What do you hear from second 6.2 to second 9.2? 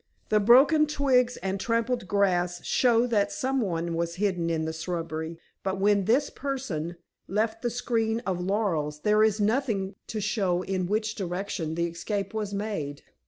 person left the screen of laurels,